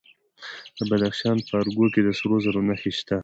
[0.77, 3.17] د بدخشان په ارګو کې د سرو زرو نښې شته.